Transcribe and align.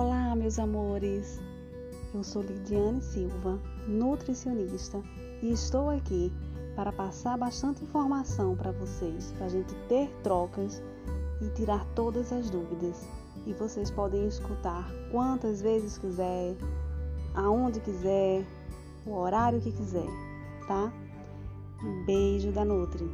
Olá, 0.00 0.32
meus 0.36 0.60
amores. 0.60 1.40
Eu 2.14 2.22
sou 2.22 2.40
Lidiane 2.40 3.02
Silva, 3.02 3.58
nutricionista, 3.88 5.02
e 5.42 5.50
estou 5.50 5.90
aqui 5.90 6.32
para 6.76 6.92
passar 6.92 7.36
bastante 7.36 7.82
informação 7.82 8.54
para 8.54 8.70
vocês, 8.70 9.32
para 9.36 9.46
a 9.46 9.48
gente 9.48 9.74
ter 9.88 10.08
trocas 10.22 10.80
e 11.42 11.50
tirar 11.50 11.84
todas 11.96 12.32
as 12.32 12.48
dúvidas. 12.48 13.08
E 13.44 13.52
vocês 13.54 13.90
podem 13.90 14.28
escutar 14.28 14.88
quantas 15.10 15.60
vezes 15.60 15.98
quiser, 15.98 16.54
aonde 17.34 17.80
quiser, 17.80 18.46
o 19.04 19.14
horário 19.14 19.60
que 19.60 19.72
quiser, 19.72 20.08
tá? 20.68 20.92
Um 21.82 22.04
beijo 22.04 22.52
da 22.52 22.64
Nutri. 22.64 23.10